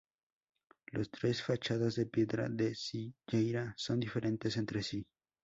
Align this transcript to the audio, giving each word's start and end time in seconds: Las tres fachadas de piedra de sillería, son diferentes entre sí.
Las 0.93 1.11
tres 1.11 1.43
fachadas 1.43 1.93
de 1.93 2.07
piedra 2.07 2.49
de 2.49 2.73
sillería, 2.73 3.75
son 3.77 3.99
diferentes 3.99 4.57
entre 4.57 4.81
sí. 4.81 5.05